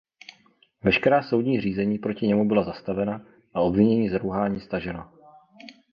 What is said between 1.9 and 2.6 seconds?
proti němu